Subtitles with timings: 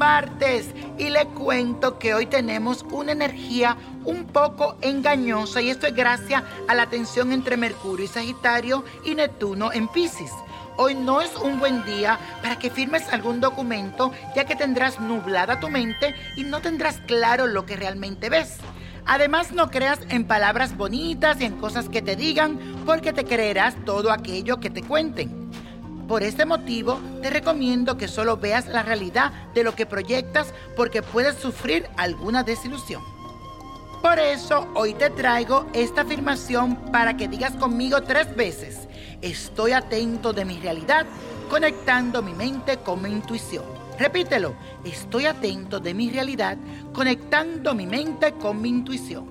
[0.00, 0.66] martes
[0.98, 6.42] y le cuento que hoy tenemos una energía un poco engañosa y esto es gracias
[6.66, 10.32] a la tensión entre Mercurio y Sagitario y Neptuno en Pisces.
[10.78, 15.60] Hoy no es un buen día para que firmes algún documento ya que tendrás nublada
[15.60, 18.56] tu mente y no tendrás claro lo que realmente ves.
[19.04, 23.74] Además, no creas en palabras bonitas y en cosas que te digan, porque te creerás
[23.84, 25.39] todo aquello que te cuenten.
[26.10, 31.02] Por este motivo, te recomiendo que solo veas la realidad de lo que proyectas porque
[31.02, 33.00] puedes sufrir alguna desilusión.
[34.02, 38.88] Por eso, hoy te traigo esta afirmación para que digas conmigo tres veces,
[39.22, 41.06] estoy atento de mi realidad,
[41.48, 43.66] conectando mi mente con mi intuición.
[43.96, 46.58] Repítelo, estoy atento de mi realidad,
[46.92, 49.28] conectando mi mente con mi intuición.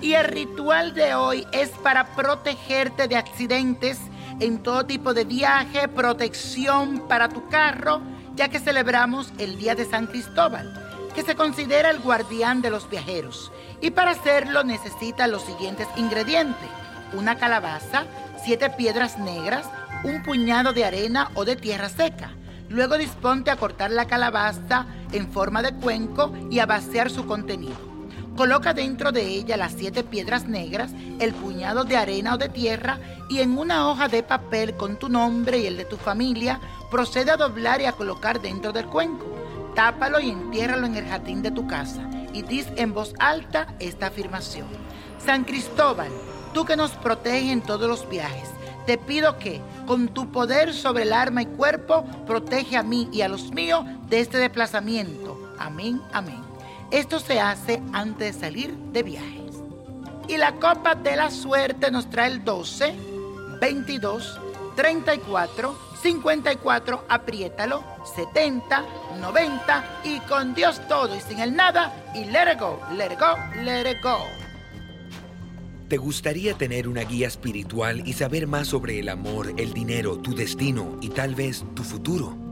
[0.00, 4.00] Y el ritual de hoy es para protegerte de accidentes
[4.42, 8.02] en todo tipo de viaje, protección para tu carro,
[8.34, 10.72] ya que celebramos el Día de San Cristóbal,
[11.14, 13.52] que se considera el guardián de los viajeros.
[13.80, 16.68] Y para hacerlo necesita los siguientes ingredientes.
[17.12, 18.04] Una calabaza,
[18.44, 19.66] siete piedras negras,
[20.04, 22.32] un puñado de arena o de tierra seca
[22.72, 27.91] Luego disponte a cortar la calabaza en forma de cuenco y a vaciar su contenido.
[28.36, 32.98] Coloca dentro de ella las siete piedras negras, el puñado de arena o de tierra
[33.28, 36.58] y en una hoja de papel con tu nombre y el de tu familia,
[36.90, 39.26] procede a doblar y a colocar dentro del cuenco.
[39.74, 44.06] Tápalo y entiérralo en el jardín de tu casa y dis en voz alta esta
[44.06, 44.66] afirmación.
[45.24, 46.10] San Cristóbal,
[46.54, 48.48] tú que nos proteges en todos los viajes,
[48.86, 53.20] te pido que, con tu poder sobre el alma y cuerpo, protege a mí y
[53.20, 55.38] a los míos de este desplazamiento.
[55.58, 56.51] Amén, amén.
[56.92, 59.54] Esto se hace antes de salir de viajes.
[60.28, 62.94] Y la copa de la suerte nos trae el 12,
[63.62, 64.38] 22,
[64.76, 67.82] 34, 54, apriétalo,
[68.14, 68.84] 70,
[69.22, 73.18] 90 y con Dios todo y sin el nada y let it go, let it
[73.18, 74.18] go, let it go.
[75.88, 80.34] ¿Te gustaría tener una guía espiritual y saber más sobre el amor, el dinero, tu
[80.34, 82.51] destino y tal vez tu futuro?